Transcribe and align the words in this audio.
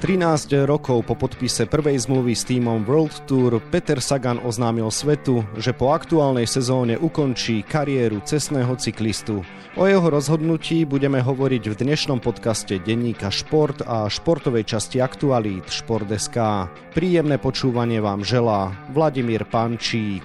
13 0.00 0.64
rokov 0.64 1.04
po 1.04 1.12
podpise 1.12 1.68
prvej 1.68 2.08
zmluvy 2.08 2.32
s 2.32 2.48
týmom 2.48 2.88
World 2.88 3.28
Tour 3.28 3.60
Peter 3.68 4.00
Sagan 4.00 4.40
oznámil 4.40 4.88
svetu, 4.88 5.44
že 5.60 5.76
po 5.76 5.92
aktuálnej 5.92 6.48
sezóne 6.48 6.96
ukončí 6.96 7.60
kariéru 7.60 8.24
cestného 8.24 8.80
cyklistu. 8.80 9.44
O 9.76 9.84
jeho 9.84 10.08
rozhodnutí 10.08 10.88
budeme 10.88 11.20
hovoriť 11.20 11.62
v 11.68 11.78
dnešnom 11.84 12.16
podcaste 12.16 12.80
denníka 12.80 13.28
Šport 13.28 13.84
a 13.84 14.08
športovej 14.08 14.64
časti 14.64 15.04
aktualít 15.04 15.68
Šport.sk. 15.68 16.72
Príjemné 16.96 17.36
počúvanie 17.36 18.00
vám 18.00 18.24
želá 18.24 18.72
Vladimír 18.96 19.44
Pančík. 19.44 20.24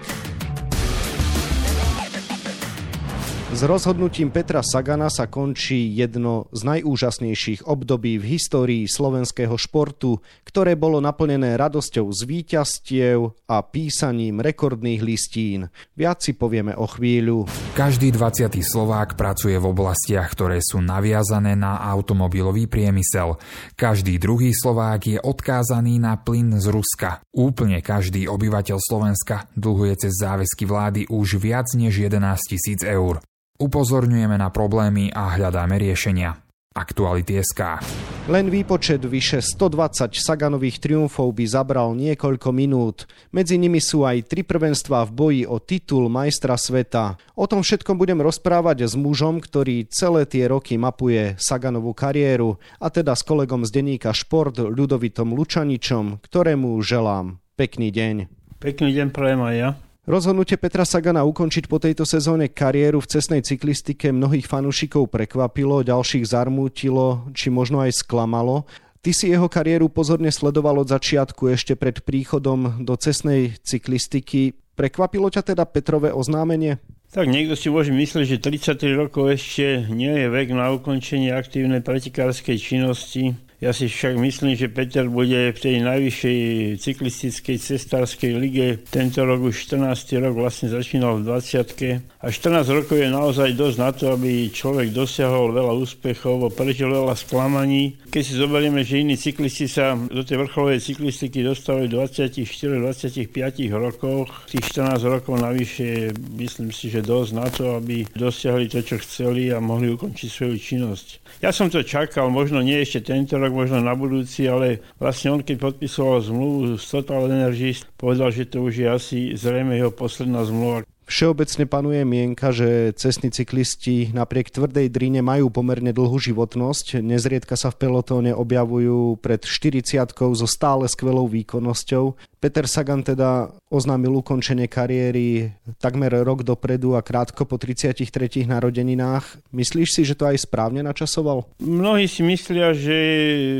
S 3.56 3.64
rozhodnutím 3.64 4.28
Petra 4.28 4.60
Sagana 4.60 5.08
sa 5.08 5.32
končí 5.32 5.88
jedno 5.96 6.44
z 6.52 6.60
najúžasnejších 6.76 7.64
období 7.64 8.20
v 8.20 8.36
histórii 8.36 8.84
slovenského 8.84 9.56
športu, 9.56 10.20
ktoré 10.44 10.76
bolo 10.76 11.00
naplnené 11.00 11.56
radosťou 11.56 12.04
z 12.12 12.20
víťazstiev 12.28 13.32
a 13.48 13.56
písaním 13.64 14.44
rekordných 14.44 15.00
listín. 15.00 15.72
Viac 15.96 16.20
si 16.20 16.36
povieme 16.36 16.76
o 16.76 16.84
chvíľu. 16.84 17.48
Každý 17.72 18.12
20. 18.12 18.60
Slovák 18.60 19.16
pracuje 19.16 19.56
v 19.56 19.72
oblastiach, 19.72 20.28
ktoré 20.36 20.60
sú 20.60 20.84
naviazané 20.84 21.56
na 21.56 21.80
automobilový 21.80 22.68
priemysel. 22.68 23.40
Každý 23.72 24.20
druhý 24.20 24.52
Slovák 24.52 25.00
je 25.00 25.16
odkázaný 25.16 25.96
na 25.96 26.20
plyn 26.20 26.60
z 26.60 26.68
Ruska. 26.68 27.24
Úplne 27.32 27.80
každý 27.80 28.28
obyvateľ 28.28 28.76
Slovenska 28.76 29.48
dlhuje 29.56 29.96
cez 29.96 30.12
záväzky 30.12 30.68
vlády 30.68 31.08
už 31.08 31.40
viac 31.40 31.72
než 31.72 32.04
11 32.04 32.20
tisíc 32.52 32.84
eur. 32.84 33.24
Upozorňujeme 33.56 34.36
na 34.36 34.52
problémy 34.52 35.08
a 35.16 35.32
hľadáme 35.32 35.80
riešenia. 35.80 36.36
Aktuality 36.76 37.40
SK. 37.40 37.80
Len 38.28 38.52
výpočet 38.52 39.00
vyše 39.00 39.40
120 39.40 40.12
Saganových 40.12 40.76
triumfov 40.76 41.32
by 41.32 41.48
zabral 41.48 41.96
niekoľko 41.96 42.52
minút. 42.52 43.08
Medzi 43.32 43.56
nimi 43.56 43.80
sú 43.80 44.04
aj 44.04 44.28
tri 44.28 44.44
prvenstvá 44.44 45.08
v 45.08 45.14
boji 45.16 45.42
o 45.48 45.56
titul 45.56 46.12
majstra 46.12 46.60
sveta. 46.60 47.16
O 47.32 47.48
tom 47.48 47.64
všetkom 47.64 47.96
budem 47.96 48.20
rozprávať 48.20 48.92
s 48.92 48.94
mužom, 48.98 49.40
ktorý 49.40 49.88
celé 49.88 50.28
tie 50.28 50.52
roky 50.52 50.76
mapuje 50.76 51.40
Saganovú 51.40 51.96
kariéru, 51.96 52.60
a 52.76 52.92
teda 52.92 53.16
s 53.16 53.24
kolegom 53.24 53.64
z 53.64 53.72
denníka 53.72 54.12
Šport 54.12 54.60
Ľudovitom 54.60 55.32
Lučaničom, 55.32 56.20
ktorému 56.20 56.76
želám 56.84 57.40
pekný 57.56 57.88
deň. 57.88 58.28
Pekný 58.60 58.92
deň 58.92 59.16
prajem 59.16 59.40
aj 59.40 59.54
ja. 59.56 59.70
Rozhodnutie 60.06 60.54
Petra 60.54 60.86
Sagana 60.86 61.26
ukončiť 61.26 61.66
po 61.66 61.82
tejto 61.82 62.06
sezóne 62.06 62.46
kariéru 62.46 63.02
v 63.02 63.10
cestnej 63.10 63.42
cyklistike 63.42 64.14
mnohých 64.14 64.46
fanúšikov 64.46 65.10
prekvapilo, 65.10 65.82
ďalších 65.82 66.30
zarmútilo, 66.30 67.26
či 67.34 67.50
možno 67.50 67.82
aj 67.82 68.06
sklamalo. 68.06 68.70
Ty 69.02 69.10
si 69.10 69.34
jeho 69.34 69.50
kariéru 69.50 69.90
pozorne 69.90 70.30
sledoval 70.30 70.86
od 70.86 70.94
začiatku 70.94 71.50
ešte 71.50 71.74
pred 71.74 72.06
príchodom 72.06 72.86
do 72.86 72.94
cestnej 72.94 73.58
cyklistiky. 73.66 74.54
Prekvapilo 74.78 75.26
ťa 75.26 75.42
teda 75.42 75.66
Petrové 75.66 76.14
oznámenie? 76.14 76.78
Tak 77.10 77.26
niekto 77.26 77.58
si 77.58 77.66
môže 77.66 77.90
myslieť, 77.90 78.38
že 78.38 78.38
33 78.38 78.94
rokov 78.94 79.34
ešte 79.34 79.90
nie 79.90 80.14
je 80.22 80.30
vek 80.30 80.54
na 80.54 80.70
ukončenie 80.70 81.34
aktívnej 81.34 81.82
pretekárskej 81.82 82.54
činnosti. 82.62 83.34
Ja 83.56 83.72
si 83.72 83.88
však 83.88 84.20
myslím, 84.20 84.52
že 84.52 84.68
Peter 84.68 85.08
bude 85.08 85.48
v 85.48 85.56
tej 85.56 85.80
najvyššej 85.80 86.38
cyklistickej 86.76 87.56
cestárskej 87.56 88.36
lige. 88.36 88.84
Tento 88.92 89.24
rok 89.24 89.48
už 89.48 89.72
14. 89.72 89.96
rok 90.20 90.36
vlastne 90.36 90.68
začínal 90.68 91.24
v 91.24 91.32
20 91.32 92.20
A 92.20 92.28
14 92.28 92.68
rokov 92.68 93.00
je 93.00 93.08
naozaj 93.08 93.56
dosť 93.56 93.76
na 93.80 93.90
to, 93.96 94.12
aby 94.12 94.52
človek 94.52 94.92
dosiahol 94.92 95.56
veľa 95.56 95.72
úspechov, 95.72 96.52
prežil 96.52 96.92
veľa 96.92 97.16
sklamaní. 97.16 97.96
Keď 98.12 98.22
si 98.28 98.36
zoberieme, 98.36 98.84
že 98.84 99.00
iní 99.00 99.16
cyklisti 99.16 99.72
sa 99.72 99.96
do 99.96 100.20
tej 100.20 100.44
vrcholovej 100.44 100.84
cyklistiky 100.84 101.40
dostávajú 101.40 101.88
v 101.88 101.96
24-25 102.12 103.72
rokoch, 103.72 104.28
tých 104.52 104.68
14 104.68 105.00
rokov 105.08 105.40
navyše 105.40 106.12
myslím 106.36 106.76
si, 106.76 106.92
že 106.92 107.00
dosť 107.00 107.30
na 107.32 107.48
to, 107.48 107.80
aby 107.80 108.04
dosiahli 108.12 108.68
to, 108.68 108.84
čo 108.84 109.00
chceli 109.00 109.48
a 109.48 109.64
mohli 109.64 109.88
ukončiť 109.96 110.28
svoju 110.28 110.56
činnosť. 110.60 111.40
Ja 111.40 111.52
som 111.52 111.72
to 111.72 111.80
čakal, 111.80 112.28
možno 112.28 112.60
nie 112.60 112.80
ešte 112.80 113.12
tento 113.12 113.36
rok, 113.36 113.52
možno 113.56 113.80
na 113.80 113.96
budúci, 113.96 114.44
ale 114.44 114.84
vlastne 115.00 115.32
on, 115.32 115.40
keď 115.40 115.56
podpisoval 115.56 116.20
zmluvu 116.20 116.76
s 116.76 116.84
Total 116.92 117.24
Energies, 117.24 117.88
povedal, 117.96 118.28
že 118.28 118.44
to 118.44 118.68
už 118.68 118.74
je 118.84 118.88
asi 118.92 119.18
zrejme 119.32 119.72
jeho 119.72 119.88
posledná 119.88 120.44
zmluva. 120.44 120.84
Všeobecne 121.06 121.70
panuje 121.70 122.02
mienka, 122.02 122.50
že 122.50 122.90
cestní 122.98 123.30
cyklisti 123.30 124.10
napriek 124.10 124.50
tvrdej 124.50 124.90
dríne 124.90 125.22
majú 125.22 125.54
pomerne 125.54 125.94
dlhú 125.94 126.18
životnosť. 126.18 126.98
Nezriedka 126.98 127.54
sa 127.54 127.70
v 127.70 127.78
pelotóne 127.86 128.34
objavujú 128.34 129.22
pred 129.22 129.38
40 129.38 129.86
so 130.34 130.46
stále 130.50 130.90
skvelou 130.90 131.30
výkonnosťou. 131.30 132.18
Peter 132.36 132.68
Sagan 132.68 133.00
teda 133.00 133.48
oznámil 133.72 134.12
ukončenie 134.22 134.70
kariéry 134.70 135.50
takmer 135.82 136.12
rok 136.22 136.46
dopredu 136.46 136.94
a 136.94 137.02
krátko 137.02 137.48
po 137.48 137.58
33 137.58 138.46
narodeninách. 138.46 139.40
Myslíš 139.50 139.88
si, 139.90 140.02
že 140.06 140.14
to 140.14 140.28
aj 140.28 140.44
správne 140.44 140.84
načasoval? 140.84 141.48
Mnohí 141.58 142.06
si 142.06 142.22
myslia, 142.22 142.76
že 142.76 142.98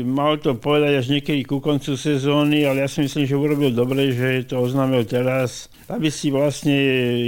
mal 0.05 0.39
to 0.39 0.55
povedať 0.55 1.03
až 1.03 1.07
niekedy 1.11 1.43
ku 1.43 1.59
koncu 1.59 1.97
sezóny, 1.97 2.63
ale 2.63 2.85
ja 2.85 2.89
si 2.89 3.03
myslím, 3.03 3.25
že 3.25 3.35
urobil 3.35 3.73
dobre, 3.73 4.13
že 4.13 4.47
to 4.47 4.63
oznámil 4.63 5.03
teraz, 5.03 5.67
aby 5.91 6.07
si 6.07 6.31
vlastne 6.31 6.75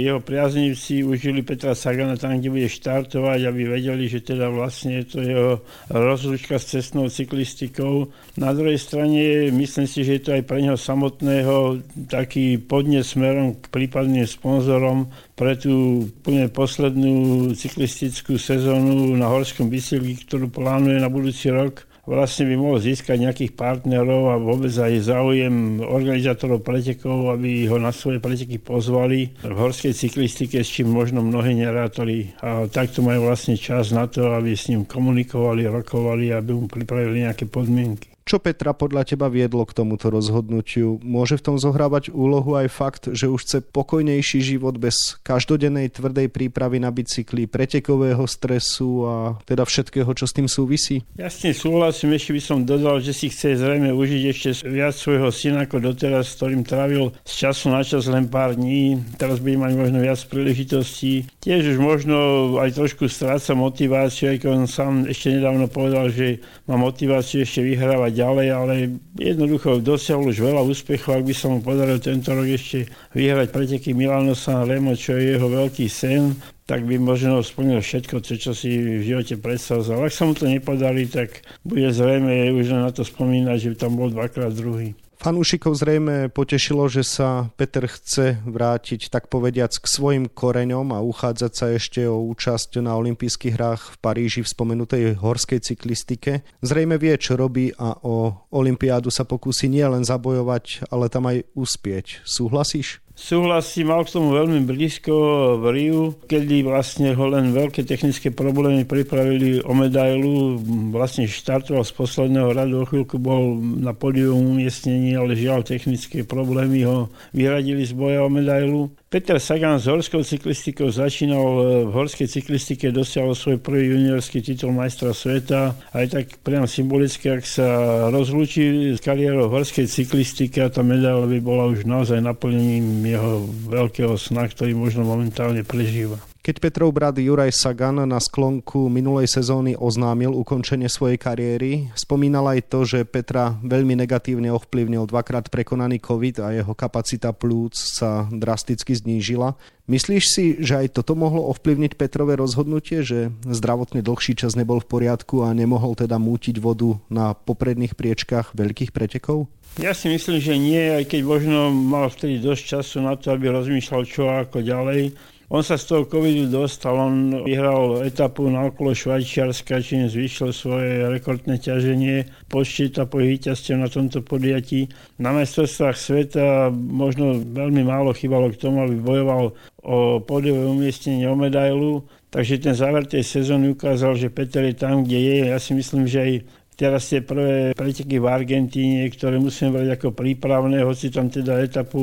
jeho 0.00 0.22
priaznivci 0.22 1.04
užili 1.04 1.44
Petra 1.44 1.76
Sagana 1.76 2.16
tam, 2.16 2.38
kde 2.38 2.48
bude 2.48 2.68
štartovať, 2.70 3.40
aby 3.44 3.62
vedeli, 3.68 4.06
že 4.08 4.24
teda 4.24 4.48
vlastne 4.48 5.04
to 5.04 5.20
jeho 5.20 5.60
rozlučka 5.92 6.56
s 6.56 6.78
cestnou 6.78 7.12
cyklistikou. 7.12 8.08
Na 8.40 8.56
druhej 8.56 8.80
strane 8.80 9.50
myslím 9.52 9.84
si, 9.84 10.06
že 10.06 10.16
je 10.16 10.22
to 10.24 10.30
aj 10.38 10.42
pre 10.48 10.64
neho 10.64 10.78
samotné 10.78 11.44
jeho 11.50 11.82
taký 12.06 12.62
podnes 12.62 13.02
smerom 13.02 13.58
k 13.58 13.66
prípadným 13.74 14.22
sponzorom 14.22 15.10
pre 15.34 15.58
tú 15.58 16.06
úplne 16.06 16.46
poslednú 16.46 17.50
cyklistickú 17.58 18.38
sezónu 18.38 19.18
na 19.18 19.26
Horskom 19.26 19.66
bicykli, 19.66 20.14
ktorú 20.22 20.46
plánuje 20.46 21.02
na 21.02 21.10
budúci 21.10 21.50
rok 21.50 21.90
vlastne 22.10 22.50
by 22.50 22.54
mohol 22.58 22.78
získať 22.82 23.22
nejakých 23.22 23.52
partnerov 23.54 24.34
a 24.34 24.36
vôbec 24.42 24.74
aj 24.74 25.06
záujem 25.06 25.78
organizátorov 25.78 26.66
pretekov, 26.66 27.30
aby 27.30 27.70
ho 27.70 27.78
na 27.78 27.94
svoje 27.94 28.18
preteky 28.18 28.58
pozvali 28.58 29.30
v 29.46 29.54
horskej 29.54 29.94
cyklistike, 29.94 30.58
s 30.58 30.74
čím 30.74 30.90
možno 30.90 31.22
mnohí 31.22 31.54
nerátali. 31.54 32.34
A 32.42 32.66
takto 32.66 33.06
majú 33.06 33.30
vlastne 33.30 33.54
čas 33.54 33.94
na 33.94 34.10
to, 34.10 34.34
aby 34.34 34.58
s 34.58 34.66
ním 34.66 34.82
komunikovali, 34.82 35.70
rokovali, 35.70 36.34
aby 36.34 36.50
mu 36.50 36.66
pripravili 36.66 37.30
nejaké 37.30 37.46
podmienky. 37.46 38.10
Čo 38.30 38.38
Petra 38.38 38.70
podľa 38.70 39.10
teba 39.10 39.26
viedlo 39.26 39.66
k 39.66 39.74
tomuto 39.74 40.06
rozhodnutiu? 40.06 41.02
Môže 41.02 41.34
v 41.34 41.50
tom 41.50 41.56
zohrávať 41.58 42.14
úlohu 42.14 42.54
aj 42.54 42.70
fakt, 42.70 43.02
že 43.10 43.26
už 43.26 43.42
chce 43.42 43.58
pokojnejší 43.74 44.38
život 44.38 44.78
bez 44.78 45.18
každodennej 45.26 45.90
tvrdej 45.90 46.30
prípravy 46.30 46.78
na 46.78 46.94
bicykli, 46.94 47.50
pretekového 47.50 48.22
stresu 48.30 49.02
a 49.02 49.14
teda 49.42 49.66
všetkého, 49.66 50.06
čo 50.14 50.30
s 50.30 50.36
tým 50.38 50.46
súvisí? 50.46 51.02
Ja 51.18 51.26
s 51.26 51.42
tým 51.42 51.50
súhlasím, 51.50 52.14
ešte 52.14 52.30
by 52.30 52.38
som 52.38 52.62
dodal, 52.62 53.02
že 53.02 53.18
si 53.18 53.34
chce 53.34 53.58
zrejme 53.58 53.90
užiť 53.90 54.22
ešte 54.30 54.70
viac 54.70 54.94
svojho 54.94 55.34
syna 55.34 55.66
ako 55.66 55.90
doteraz, 55.90 56.30
s 56.30 56.38
ktorým 56.38 56.62
trávil 56.62 57.10
z 57.26 57.32
času 57.34 57.74
na 57.74 57.82
čas 57.82 58.06
len 58.06 58.30
pár 58.30 58.54
dní. 58.54 59.02
Teraz 59.18 59.42
bude 59.42 59.58
mať 59.58 59.74
možno 59.74 60.06
viac 60.06 60.22
príležitostí. 60.30 61.26
Tiež 61.42 61.74
už 61.74 61.82
možno 61.82 62.14
aj 62.62 62.78
trošku 62.78 63.10
stráca 63.10 63.58
motiváciu, 63.58 64.38
keď 64.38 64.54
on 64.54 64.70
sám 64.70 65.10
ešte 65.10 65.34
nedávno 65.34 65.66
povedal, 65.66 66.14
že 66.14 66.38
má 66.70 66.78
motiváciu 66.78 67.42
ešte 67.42 67.66
vyhrávať 67.66 68.19
ďalej, 68.20 68.48
ale 68.52 68.74
jednoducho 69.16 69.80
dosiahol 69.80 70.28
už 70.28 70.44
veľa 70.44 70.62
úspechov, 70.68 71.16
ak 71.16 71.24
by 71.24 71.34
sa 71.34 71.46
mu 71.48 71.64
podaril 71.64 71.96
tento 71.96 72.36
rok 72.36 72.44
ešte 72.44 72.92
vyhrať 73.16 73.48
preteky 73.48 73.96
Milano 73.96 74.36
San 74.36 74.68
Remo, 74.68 74.92
čo 74.92 75.16
je 75.16 75.34
jeho 75.34 75.48
veľký 75.48 75.88
sen, 75.88 76.36
tak 76.68 76.86
by 76.86 77.02
možno 77.02 77.42
splnil 77.42 77.82
všetko, 77.82 78.22
čo, 78.22 78.38
čo 78.38 78.52
si 78.54 78.70
v 78.78 79.02
živote 79.02 79.40
predstavoval. 79.40 80.06
Ak 80.06 80.14
sa 80.14 80.28
mu 80.28 80.38
to 80.38 80.46
nepodarí, 80.46 81.10
tak 81.10 81.42
bude 81.66 81.90
zrejme 81.90 82.54
už 82.54 82.76
na 82.76 82.94
to 82.94 83.02
spomínať, 83.02 83.56
že 83.58 83.80
tam 83.80 83.98
bol 83.98 84.12
dvakrát 84.12 84.54
druhý. 84.54 84.94
Fanúšikov 85.20 85.76
zrejme 85.76 86.32
potešilo, 86.32 86.88
že 86.88 87.04
sa 87.04 87.52
Peter 87.60 87.84
chce 87.84 88.40
vrátiť 88.40 89.12
tak 89.12 89.28
povediac 89.28 89.68
k 89.68 89.84
svojim 89.84 90.24
koreňom 90.32 90.96
a 90.96 91.04
uchádzať 91.04 91.52
sa 91.52 91.66
ešte 91.76 92.08
o 92.08 92.24
účasť 92.32 92.80
na 92.80 92.96
olympijských 92.96 93.52
hrách 93.52 93.82
v 93.84 93.96
Paríži 94.00 94.40
v 94.40 94.48
spomenutej 94.48 95.20
horskej 95.20 95.60
cyklistike. 95.60 96.40
Zrejme 96.64 96.96
vie, 96.96 97.12
čo 97.20 97.36
robí 97.36 97.68
a 97.76 98.00
o 98.00 98.48
olympiádu 98.48 99.12
sa 99.12 99.28
pokúsi 99.28 99.68
nielen 99.68 100.08
zabojovať, 100.08 100.88
ale 100.88 101.12
tam 101.12 101.28
aj 101.28 101.44
uspieť. 101.52 102.24
Súhlasíš? 102.24 103.04
Súhlasím, 103.20 103.92
mal 103.92 104.00
k 104.08 104.16
tomu 104.16 104.32
veľmi 104.32 104.64
blízko 104.64 105.12
v 105.60 105.64
Riu, 105.76 106.16
kedy 106.24 106.64
vlastne 106.64 107.12
ho 107.12 107.28
len 107.28 107.52
veľké 107.52 107.84
technické 107.84 108.32
problémy 108.32 108.88
pripravili 108.88 109.60
o 109.60 109.76
medailu. 109.76 110.56
Vlastne 110.88 111.28
štartoval 111.28 111.84
z 111.84 111.92
posledného 112.00 112.48
radu, 112.56 112.80
o 112.80 112.88
chvíľku 112.88 113.20
bol 113.20 113.60
na 113.60 113.92
podium 113.92 114.56
umiestnení, 114.56 115.20
ale 115.20 115.36
žiaľ 115.36 115.68
technické 115.68 116.24
problémy 116.24 116.88
ho 116.88 117.12
vyradili 117.36 117.84
z 117.84 117.92
boja 117.92 118.24
o 118.24 118.32
medailu. 118.32 118.88
Peter 119.10 119.42
Sagan 119.42 119.82
s 119.82 119.90
horskou 119.90 120.22
cyklistikou 120.22 120.86
začínal 120.86 121.42
e, 121.42 121.62
v 121.82 121.90
horskej 121.90 122.30
cyklistike, 122.30 122.94
dosiahol 122.94 123.34
svoj 123.34 123.58
prvý 123.58 123.90
juniorský 123.90 124.38
titul 124.38 124.70
majstra 124.70 125.10
sveta. 125.10 125.74
Aj 125.90 126.06
tak 126.06 126.38
priam 126.46 126.62
symbolicky, 126.70 127.26
ak 127.26 127.42
sa 127.42 127.66
rozlúči 128.14 128.94
s 128.94 129.02
kariérou 129.02 129.50
horskej 129.50 129.90
cyklistike 129.90 130.62
tá 130.70 130.86
medaila 130.86 131.26
by 131.26 131.42
bola 131.42 131.66
už 131.74 131.90
naozaj 131.90 132.22
naplnením 132.22 133.02
jeho 133.02 133.50
veľkého 133.66 134.14
sna, 134.14 134.46
ktorý 134.46 134.78
možno 134.78 135.02
momentálne 135.02 135.66
prežíva. 135.66 136.29
Keď 136.40 136.56
Petrov 136.56 136.96
brat 136.96 137.20
Juraj 137.20 137.52
Sagan 137.52 138.00
na 138.08 138.16
sklonku 138.16 138.88
minulej 138.88 139.28
sezóny 139.28 139.76
oznámil 139.76 140.32
ukončenie 140.32 140.88
svojej 140.88 141.20
kariéry, 141.20 141.92
spomínal 141.92 142.48
aj 142.48 142.60
to, 142.72 142.88
že 142.88 143.04
Petra 143.04 143.60
veľmi 143.60 143.92
negatívne 143.92 144.48
ovplyvnil 144.48 145.04
dvakrát 145.04 145.52
prekonaný 145.52 146.00
COVID 146.00 146.40
a 146.40 146.56
jeho 146.56 146.72
kapacita 146.72 147.36
plúc 147.36 147.76
sa 147.76 148.24
drasticky 148.32 148.96
znížila. 148.96 149.52
Myslíš 149.84 150.24
si, 150.24 150.44
že 150.64 150.80
aj 150.80 150.96
toto 150.96 151.12
mohlo 151.12 151.44
ovplyvniť 151.52 152.00
Petrové 152.00 152.40
rozhodnutie, 152.40 153.04
že 153.04 153.28
zdravotne 153.44 154.00
dlhší 154.00 154.32
čas 154.32 154.56
nebol 154.56 154.80
v 154.80 154.88
poriadku 154.88 155.44
a 155.44 155.52
nemohol 155.52 155.92
teda 155.92 156.16
mútiť 156.16 156.56
vodu 156.56 156.96
na 157.12 157.36
popredných 157.36 157.92
priečkách 157.92 158.56
veľkých 158.56 158.96
pretekov? 158.96 159.44
Ja 159.76 159.92
si 159.92 160.08
myslím, 160.08 160.40
že 160.40 160.56
nie, 160.56 160.88
aj 160.88 161.04
keď 161.04 161.20
možno 161.20 161.68
mal 161.68 162.08
vtedy 162.08 162.40
dosť 162.40 162.80
času 162.80 163.04
na 163.04 163.12
to, 163.20 163.28
aby 163.28 163.52
rozmýšľal 163.52 164.02
čo 164.08 164.24
ako 164.32 164.64
ďalej. 164.64 165.36
On 165.50 165.66
sa 165.66 165.74
z 165.74 165.90
toho 165.90 166.06
covidu 166.06 166.46
dostal, 166.46 166.94
on 166.94 167.42
vyhral 167.42 168.06
etapu 168.06 168.46
na 168.46 168.70
okolo 168.70 168.94
Švajčiarska, 168.94 169.82
čím 169.82 170.06
zvýšil 170.06 170.54
svoje 170.54 171.10
rekordné 171.10 171.58
ťaženie, 171.58 172.46
počet 172.46 172.94
etapových 172.94 173.50
víťazstiev 173.50 173.82
na 173.82 173.90
tomto 173.90 174.22
podujatí. 174.22 174.86
Na 175.18 175.34
majstrovstvách 175.34 175.98
sveta 175.98 176.70
možno 176.70 177.42
veľmi 177.42 177.82
málo 177.82 178.14
chýbalo 178.14 178.54
k 178.54 178.62
tomu, 178.62 178.86
aby 178.86 178.94
bojoval 178.94 179.50
o 179.82 180.22
podiové 180.22 180.70
umiestnenie 180.70 181.26
o 181.26 181.34
medailu. 181.34 182.06
Takže 182.30 182.62
ten 182.62 182.78
záver 182.78 183.10
tej 183.10 183.26
sezóny 183.26 183.74
ukázal, 183.74 184.14
že 184.14 184.30
Peter 184.30 184.62
je 184.62 184.78
tam, 184.78 185.02
kde 185.02 185.18
je. 185.18 185.36
Ja 185.50 185.58
si 185.58 185.74
myslím, 185.74 186.06
že 186.06 186.18
aj 186.22 186.32
Teraz 186.80 187.12
tie 187.12 187.20
prvé 187.20 187.76
preteky 187.76 188.16
v 188.16 188.24
Argentíne, 188.24 189.04
ktoré 189.12 189.36
musíme 189.36 189.76
brať 189.76 190.00
ako 190.00 190.16
prípravné, 190.16 190.80
hoci 190.80 191.12
tam 191.12 191.28
teda 191.28 191.60
etapu 191.60 192.00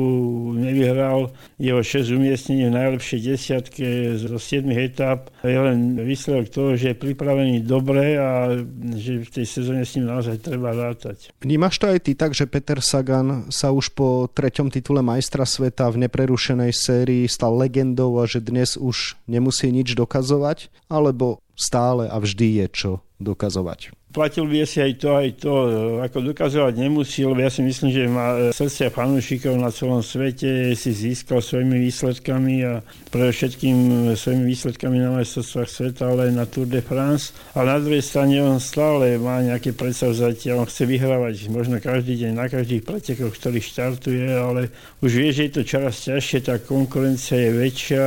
nevyhral, 0.54 1.34
jeho 1.58 1.82
6 1.82 2.14
umiestnení 2.14 2.70
v 2.70 2.78
najlepšej 2.78 3.20
desiatke 3.26 4.14
zo 4.14 4.38
7 4.38 4.70
etap. 4.78 5.34
Je 5.42 5.58
len 5.58 5.98
výsledok 5.98 6.46
toho, 6.54 6.70
že 6.78 6.94
je 6.94 7.02
pripravený 7.02 7.66
dobre 7.66 8.22
a 8.22 8.54
že 8.94 9.26
v 9.26 9.30
tej 9.34 9.46
sezóne 9.50 9.82
s 9.82 9.98
ním 9.98 10.06
naozaj 10.14 10.46
treba 10.46 10.70
rátať. 10.70 11.34
Vnímaš 11.42 11.74
to 11.82 11.90
aj 11.90 11.98
ty 12.06 12.14
tak, 12.14 12.38
že 12.38 12.46
Peter 12.46 12.78
Sagan 12.78 13.50
sa 13.50 13.74
už 13.74 13.90
po 13.98 14.30
treťom 14.30 14.70
titule 14.70 15.02
majstra 15.02 15.42
sveta 15.42 15.90
v 15.90 16.06
neprerušenej 16.06 16.70
sérii 16.70 17.26
stal 17.26 17.58
legendou 17.58 18.14
a 18.22 18.30
že 18.30 18.38
dnes 18.38 18.78
už 18.78 19.18
nemusí 19.26 19.74
nič 19.74 19.98
dokazovať? 19.98 20.70
Alebo 20.86 21.42
stále 21.58 22.06
a 22.06 22.16
vždy 22.22 22.62
je 22.62 22.66
čo 22.70 22.92
dokazovať? 23.18 23.98
Platil 24.08 24.48
by 24.48 24.64
si 24.64 24.80
aj 24.80 24.92
to, 25.04 25.10
aj 25.20 25.28
to, 25.36 25.52
ako 26.00 26.32
dokazovať 26.32 26.80
nemusí, 26.80 27.28
lebo 27.28 27.44
ja 27.44 27.52
si 27.52 27.60
myslím, 27.60 27.92
že 27.92 28.08
má 28.08 28.48
srdcia 28.56 28.88
fanúšikov 28.88 29.52
na 29.60 29.68
celom 29.68 30.00
svete, 30.00 30.72
si 30.72 30.96
získal 30.96 31.44
svojimi 31.44 31.76
výsledkami 31.76 32.54
a 32.64 32.80
pre 33.12 33.28
všetkým 33.28 34.08
svojimi 34.16 34.48
výsledkami 34.48 34.96
na 35.04 35.12
majstrovstvách 35.12 35.68
sveta, 35.68 36.08
ale 36.08 36.32
aj 36.32 36.40
na 36.40 36.44
Tour 36.48 36.64
de 36.64 36.80
France. 36.80 37.36
A 37.52 37.68
na 37.68 37.76
druhej 37.76 38.00
strane 38.00 38.40
on 38.40 38.56
stále 38.56 39.20
má 39.20 39.44
nejaké 39.44 39.76
predsavzatia, 39.76 40.56
on 40.56 40.64
chce 40.64 40.88
vyhrávať 40.88 41.52
možno 41.52 41.76
každý 41.76 42.16
deň 42.16 42.32
na 42.32 42.48
každých 42.48 42.88
pretekoch, 42.88 43.36
ktorých 43.36 43.66
štartuje, 43.76 44.24
ale 44.24 44.72
už 45.04 45.20
vie, 45.20 45.36
že 45.36 45.52
je 45.52 45.60
to 45.60 45.62
čoraz 45.68 46.00
ťažšie, 46.08 46.48
tá 46.48 46.56
konkurencia 46.56 47.36
je 47.36 47.50
väčšia, 47.60 48.02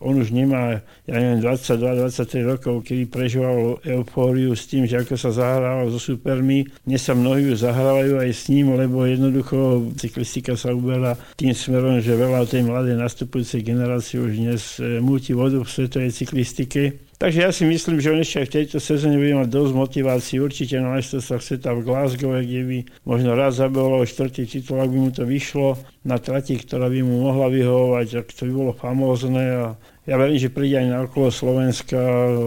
on 0.00 0.14
už 0.16 0.32
nemá, 0.32 0.80
ja 1.04 1.16
neviem, 1.20 1.44
22-23 1.44 2.40
rokov, 2.56 2.75
kedy 2.80 3.04
prežíval 3.12 3.76
eufóriu 3.84 4.56
s 4.56 4.64
tým, 4.64 4.88
že 4.88 5.04
ako 5.04 5.14
sa 5.16 5.26
sa 5.26 5.58
zahrával 5.58 5.90
so 5.90 5.98
supermi. 5.98 6.70
Dnes 6.86 7.02
sa 7.02 7.18
mnohí 7.18 7.50
zahrávajú 7.50 8.22
aj 8.22 8.30
s 8.30 8.46
ním, 8.46 8.78
lebo 8.78 9.02
jednoducho 9.02 9.90
cyklistika 9.98 10.54
sa 10.54 10.70
uberá 10.70 11.18
tým 11.34 11.50
smerom, 11.50 11.98
že 11.98 12.14
veľa 12.14 12.46
tej 12.46 12.62
mladej 12.62 12.94
nastupujúcej 12.94 13.66
generácie 13.66 14.22
už 14.22 14.38
dnes 14.38 14.62
e, 14.78 15.02
múti 15.02 15.34
vodu 15.34 15.58
v 15.58 15.66
svetovej 15.66 16.14
cyklistike. 16.14 17.02
Takže 17.16 17.48
ja 17.48 17.50
si 17.50 17.64
myslím, 17.64 17.96
že 17.96 18.12
on 18.12 18.20
ešte 18.20 18.44
aj 18.44 18.46
v 18.46 18.56
tejto 18.60 18.78
sezóne 18.78 19.16
bude 19.16 19.34
mať 19.40 19.48
dosť 19.48 19.72
motivácií. 19.72 20.36
Určite 20.36 20.76
na 20.78 21.00
majstrovstvách 21.00 21.42
sveta 21.42 21.72
v 21.72 21.80
Glasgow, 21.80 22.36
kde 22.38 22.62
by 22.62 22.78
možno 23.08 23.30
raz 23.32 23.56
zabehol 23.56 24.04
štvrtý 24.04 24.44
titul, 24.44 24.84
ak 24.84 24.92
by 24.92 24.98
mu 25.00 25.10
to 25.10 25.24
vyšlo 25.24 25.80
na 26.04 26.20
trati, 26.20 26.60
ktorá 26.60 26.92
by 26.92 27.00
mu 27.00 27.24
mohla 27.24 27.48
vyhovovať, 27.48 28.20
ak 28.20 28.28
to 28.36 28.46
by 28.46 28.52
bolo 28.52 28.72
famózne 28.76 29.44
a 29.48 29.66
ja 30.06 30.14
verím, 30.14 30.38
že 30.38 30.54
príde 30.54 30.78
aj 30.78 30.86
na 30.86 30.98
okolo 31.02 31.34
Slovenska, 31.34 31.98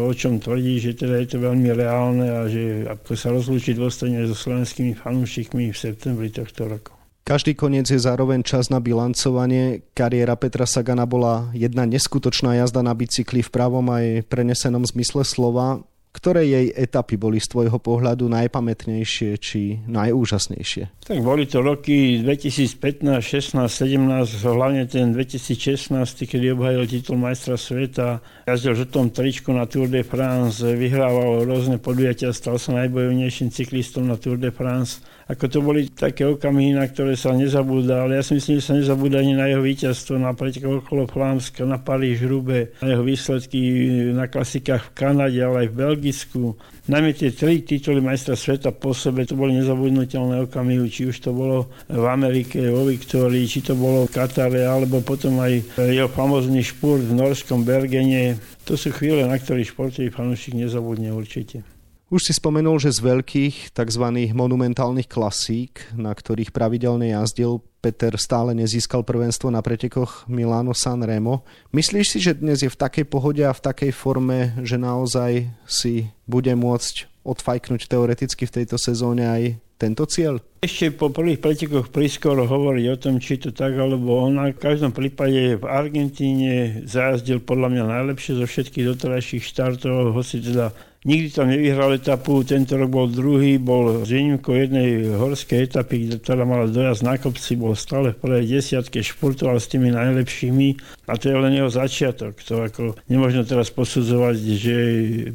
o 0.08 0.12
čom 0.16 0.40
tvrdí, 0.40 0.80
že 0.80 0.96
teda 0.96 1.20
je 1.20 1.28
to 1.36 1.38
veľmi 1.44 1.68
reálne 1.76 2.24
a 2.24 2.48
že 2.48 2.88
ako 2.88 3.20
sa 3.20 3.36
rozlúčiť 3.36 3.76
dôstojne 3.76 4.24
so 4.32 4.36
slovenskými 4.36 4.96
fanúšikmi 4.96 5.70
v 5.70 5.78
septembri 5.78 6.32
tohto 6.32 6.72
roku. 6.72 6.96
Každý 7.28 7.54
koniec 7.54 7.86
je 7.86 8.02
zároveň 8.02 8.42
čas 8.42 8.74
na 8.74 8.82
bilancovanie. 8.82 9.86
Kariéra 9.94 10.34
Petra 10.34 10.66
Sagana 10.66 11.06
bola 11.06 11.54
jedna 11.54 11.86
neskutočná 11.86 12.58
jazda 12.58 12.82
na 12.82 12.98
bicykli 12.98 13.46
v 13.46 13.54
pravom 13.54 13.86
aj 13.94 14.26
prenesenom 14.26 14.82
zmysle 14.82 15.22
slova. 15.22 15.86
Ktoré 16.10 16.42
jej 16.42 16.74
etapy 16.74 17.22
boli 17.22 17.38
z 17.38 17.54
tvojho 17.54 17.78
pohľadu 17.78 18.26
najpamätnejšie 18.34 19.38
či 19.38 19.78
najúžasnejšie? 19.86 21.06
Tak 21.06 21.22
boli 21.22 21.46
to 21.46 21.62
roky 21.62 22.26
2015, 22.26 23.06
16, 23.22 23.70
17, 23.70 24.42
hlavne 24.42 24.90
ten 24.90 25.14
2016, 25.14 25.94
kedy 26.26 26.58
obhajil 26.58 26.90
titul 26.90 27.22
majstra 27.22 27.62
sveta, 27.62 28.26
jazdil 28.50 28.74
v 28.74 28.80
žltom 28.90 29.06
tričku 29.14 29.54
na 29.54 29.70
Tour 29.70 29.86
de 29.86 30.02
France, 30.02 30.66
vyhrával 30.66 31.46
rôzne 31.46 31.78
podujatia, 31.78 32.34
stal 32.34 32.58
sa 32.58 32.74
najbojovnejším 32.82 33.54
cyklistom 33.54 34.10
na 34.10 34.18
Tour 34.18 34.42
de 34.42 34.50
France 34.50 35.06
ako 35.30 35.46
to 35.46 35.60
boli 35.62 35.94
také 35.94 36.26
okamihy, 36.26 36.74
na 36.74 36.90
ktoré 36.90 37.14
sa 37.14 37.38
nezabúda, 37.38 38.02
ale 38.02 38.18
ja 38.18 38.26
si 38.26 38.42
myslím, 38.42 38.58
že 38.58 38.66
sa 38.66 38.74
nezabúda 38.74 39.22
ani 39.22 39.38
na 39.38 39.46
jeho 39.46 39.62
víťazstvo 39.62 40.18
na 40.18 40.34
pretekoch 40.34 40.82
okolo 40.82 41.06
Flámska, 41.06 41.70
na 41.70 41.78
Paríž, 41.78 42.26
Rube, 42.26 42.74
na 42.82 42.98
jeho 42.98 43.06
výsledky 43.06 43.62
na 44.10 44.26
klasikách 44.26 44.90
v 44.90 44.94
Kanade, 44.98 45.38
ale 45.38 45.64
aj 45.64 45.68
v 45.70 45.78
Belgicku. 45.78 46.42
Najmä 46.90 47.14
tie 47.14 47.30
tri 47.30 47.62
tituly 47.62 48.02
majstra 48.02 48.34
sveta 48.34 48.74
po 48.74 48.98
sebe, 48.98 49.22
to 49.30 49.38
boli 49.38 49.54
nezabudnutelné 49.54 50.50
okamihy, 50.50 50.90
či 50.90 51.14
už 51.14 51.22
to 51.22 51.30
bolo 51.30 51.70
v 51.86 52.06
Amerike, 52.10 52.66
vo 52.66 52.90
Viktórii, 52.90 53.46
či 53.46 53.62
to 53.62 53.78
bolo 53.78 54.10
v 54.10 54.14
Katare, 54.18 54.66
alebo 54.66 54.98
potom 55.06 55.38
aj 55.46 55.78
jeho 55.78 56.10
famózny 56.10 56.66
špurt 56.66 57.06
v 57.06 57.14
norskom 57.14 57.62
Bergene. 57.62 58.42
To 58.66 58.74
sú 58.74 58.90
chvíle, 58.90 59.30
na 59.30 59.38
ktorých 59.38 59.78
športový 59.78 60.10
fanúšik 60.10 60.58
nezabudne 60.58 61.14
určite. 61.14 61.79
Už 62.10 62.26
si 62.26 62.34
spomenul, 62.34 62.82
že 62.82 62.90
z 62.90 63.06
veľkých 63.06 63.70
tzv. 63.70 64.06
monumentálnych 64.34 65.06
klasík, 65.06 65.94
na 65.94 66.10
ktorých 66.10 66.50
pravidelne 66.50 67.14
jazdil, 67.14 67.62
Peter 67.86 68.18
stále 68.18 68.58
nezískal 68.58 69.06
prvenstvo 69.06 69.54
na 69.54 69.62
pretekoch 69.62 70.26
Milano 70.26 70.74
San 70.74 71.06
Remo. 71.06 71.46
Myslíš 71.70 72.08
si, 72.10 72.18
že 72.18 72.34
dnes 72.34 72.66
je 72.66 72.74
v 72.74 72.82
takej 72.82 73.06
pohode 73.06 73.46
a 73.46 73.54
v 73.54 73.62
takej 73.62 73.94
forme, 73.94 74.58
že 74.66 74.82
naozaj 74.82 75.54
si 75.70 76.10
bude 76.26 76.50
môcť 76.58 77.22
odfajknúť 77.22 77.86
teoreticky 77.86 78.50
v 78.50 78.56
tejto 78.58 78.82
sezóne 78.82 79.30
aj 79.30 79.44
tento 79.78 80.10
cieľ? 80.10 80.42
Ešte 80.66 80.90
po 80.90 81.14
prvých 81.14 81.40
pretekoch 81.46 81.94
priskoro 81.94 82.50
hovoriť 82.50 82.86
o 82.90 82.98
tom, 82.98 83.22
či 83.22 83.38
to 83.38 83.54
tak, 83.54 83.78
alebo 83.78 84.26
on 84.26 84.50
v 84.50 84.58
každom 84.58 84.98
prípade 84.98 85.62
v 85.62 85.64
Argentíne 85.64 86.82
zajazdil 86.90 87.38
podľa 87.46 87.70
mňa 87.70 87.84
najlepšie 87.86 88.42
zo 88.42 88.50
všetkých 88.50 88.98
doterajších 88.98 89.46
štartov, 89.46 90.12
hoci 90.18 90.42
teda 90.42 90.74
Nikdy 91.00 91.32
tam 91.32 91.48
nevyhral 91.48 91.96
etapu, 91.96 92.44
tento 92.44 92.76
rok 92.76 92.92
bol 92.92 93.08
druhý, 93.08 93.56
bol 93.56 94.04
z 94.04 94.20
výnimkou 94.20 94.52
jednej 94.52 95.08
horskej 95.16 95.72
etapy, 95.72 96.12
ktorá 96.20 96.44
mala 96.44 96.68
dojazd 96.68 97.08
na 97.08 97.16
kopci, 97.16 97.56
bol 97.56 97.72
stále 97.72 98.12
v 98.12 98.20
prvej 98.20 98.60
desiatke, 98.60 99.00
športoval 99.00 99.64
s 99.64 99.72
tými 99.72 99.96
najlepšími 99.96 100.68
a 101.08 101.16
to 101.16 101.32
je 101.32 101.40
len 101.40 101.56
jeho 101.56 101.72
začiatok. 101.72 102.36
To 102.44 102.68
ako 102.68 103.00
nemôžno 103.08 103.48
teraz 103.48 103.72
posudzovať, 103.72 104.36
že 104.60 104.76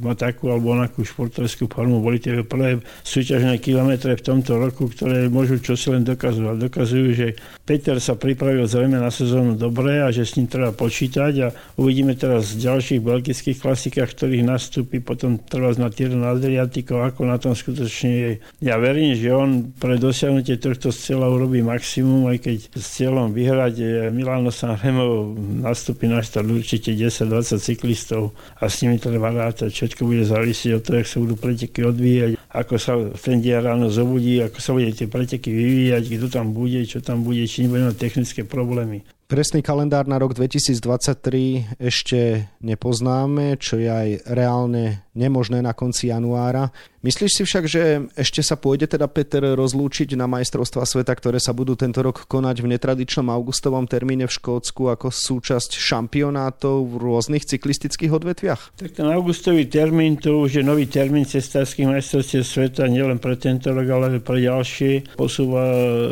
má 0.05 0.13
takú 0.13 0.53
alebo 0.53 0.77
onakú 0.77 1.01
športovskú 1.01 1.65
formu. 1.73 2.05
Boli 2.05 2.21
tie 2.21 2.45
prvé 2.45 2.85
súťažné 3.01 3.57
kilometre 3.57 4.21
v 4.21 4.21
tomto 4.21 4.61
roku, 4.61 4.93
ktoré 4.93 5.33
môžu 5.33 5.65
čosi 5.65 5.97
len 5.97 6.05
dokazovať. 6.05 6.61
Dokazujú, 6.61 7.09
že 7.17 7.41
Peter 7.65 7.97
sa 8.05 8.21
pripravil 8.21 8.69
zrejme 8.69 9.01
na 9.01 9.09
sezónu 9.09 9.57
dobre 9.57 10.05
a 10.05 10.13
že 10.13 10.29
s 10.29 10.37
ním 10.37 10.45
treba 10.45 10.77
počítať 10.77 11.33
a 11.41 11.49
uvidíme 11.81 12.13
teraz 12.13 12.53
v 12.53 12.69
ďalších 12.69 13.01
belgických 13.01 13.57
klasikách, 13.65 14.13
ktorých 14.13 14.45
nastúpi 14.45 15.01
potom 15.01 15.41
trvať 15.55 15.79
na 15.79 15.87
Tirno 15.95 16.27
Adriatico, 16.27 16.99
ako 16.99 17.31
na 17.31 17.39
tom 17.39 17.55
skutočne 17.55 18.11
je. 18.11 18.31
Ja 18.59 18.83
verím, 18.83 19.15
že 19.15 19.31
on 19.31 19.71
pre 19.79 20.03
dosiahnutie 20.03 20.59
tohto 20.59 20.91
cieľa 20.91 21.31
urobí 21.31 21.63
maximum, 21.63 22.27
aj 22.35 22.43
keď 22.43 22.57
s 22.75 22.87
cieľom 22.99 23.31
vyhrať 23.31 24.11
Milano 24.11 24.51
Sanremo 24.51 25.31
nastúpi 25.63 26.11
na 26.11 26.19
štart 26.19 26.51
určite 26.51 26.91
10-20 26.91 27.63
cyklistov 27.63 28.35
a 28.59 28.67
s 28.67 28.83
nimi 28.83 28.99
treba 28.99 29.31
rátať. 29.31 29.71
Všetko 29.71 30.03
bude 30.03 30.27
závisieť 30.27 30.81
od 30.81 30.83
toho, 30.83 30.99
jak 30.99 31.07
sa 31.07 31.23
budú 31.23 31.35
preteky 31.39 31.81
odvíjať, 31.87 32.31
ako 32.51 32.75
sa 32.75 32.99
ten 33.15 33.39
deň 33.39 33.57
ráno 33.63 33.87
zobudí, 33.95 34.43
ako 34.43 34.59
sa 34.59 34.75
bude 34.75 34.91
tie 34.91 35.07
preteky 35.07 35.55
vyvíjať, 35.55 36.03
kto 36.19 36.27
tam 36.35 36.51
bude, 36.51 36.83
čo 36.83 36.99
tam 36.99 37.23
bude, 37.23 37.47
či 37.47 37.63
nebudeme 37.63 37.95
mať 37.95 38.03
technické 38.03 38.43
problémy. 38.43 39.07
Presný 39.25 39.65
kalendár 39.65 40.05
na 40.05 40.21
rok 40.21 40.37
2023 40.37 41.81
ešte 41.81 42.45
nepoznáme, 42.61 43.57
čo 43.57 43.81
je 43.81 43.89
aj 43.89 44.29
reálne 44.29 45.01
nemožné 45.17 45.65
na 45.65 45.73
konci 45.73 46.13
januára. 46.13 46.69
Myslíš 47.01 47.33
si 47.33 47.43
však, 47.45 47.65
že 47.65 47.83
ešte 48.17 48.41
sa 48.45 48.57
pôjde 48.57 48.85
teda 48.89 49.09
Peter 49.09 49.41
rozlúčiť 49.41 50.17
na 50.17 50.29
majstrovstva 50.29 50.85
sveta, 50.85 51.13
ktoré 51.17 51.37
sa 51.41 51.57
budú 51.57 51.77
tento 51.77 52.05
rok 52.05 52.29
konať 52.29 52.65
v 52.65 52.77
netradičnom 52.77 53.29
augustovom 53.29 53.89
termíne 53.89 54.29
v 54.29 54.33
Škótsku 54.33 54.89
ako 54.93 55.09
súčasť 55.13 55.77
šampionátov 55.77 56.85
v 56.85 56.95
rôznych 57.01 57.49
cyklistických 57.49 58.13
odvetviach? 58.13 58.77
Tak 58.77 58.93
ten 58.93 59.09
augustový 59.09 59.69
termín, 59.69 60.21
to 60.21 60.45
už 60.45 60.61
je 60.61 60.63
nový 60.65 60.89
termín 60.89 61.25
cestárskych 61.29 61.89
majstrovstiev 61.89 62.45
sveta, 62.45 62.89
nielen 62.89 63.21
pre 63.21 63.37
tento 63.41 63.73
rok, 63.73 63.89
ale 63.89 64.21
pre 64.21 64.41
ďalšie. 64.41 65.17
Posúva 65.17 65.65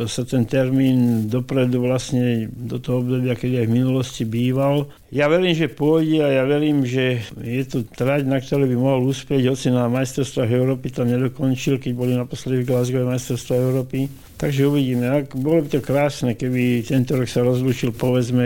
sa 0.08 0.22
ten 0.28 0.44
termín 0.44 1.28
dopredu 1.28 1.80
vlastne 1.84 2.48
do 2.52 2.76
toho 2.76 3.01
obdobia, 3.02 3.34
kedy 3.34 3.60
aj 3.60 3.66
v 3.68 3.76
minulosti 3.76 4.22
býval. 4.22 4.86
Ja 5.12 5.28
verím, 5.28 5.52
že 5.52 5.68
pôjde 5.68 6.24
a 6.24 6.40
ja 6.40 6.44
verím, 6.48 6.88
že 6.88 7.20
je 7.36 7.64
to 7.68 7.84
trať, 7.84 8.24
na 8.24 8.40
ktoré 8.40 8.64
by 8.64 8.76
mohol 8.80 9.12
uspieť, 9.12 9.44
hoci 9.52 9.68
na 9.68 9.84
majstrovstvách 9.92 10.48
Európy 10.48 10.88
to 10.88 11.04
nedokončil, 11.04 11.76
keď 11.76 11.92
boli 11.92 12.16
naposledy 12.16 12.64
v 12.64 12.72
Glasgow 12.72 13.04
majstrovstvá 13.04 13.60
Európy. 13.60 14.08
Takže 14.40 14.72
uvidíme. 14.72 15.12
Ak, 15.12 15.36
bolo 15.36 15.60
by 15.60 15.68
to 15.68 15.84
krásne, 15.84 16.32
keby 16.32 16.80
tento 16.88 17.20
rok 17.20 17.28
sa 17.28 17.44
rozlúčil 17.44 17.92
povedzme 17.92 18.40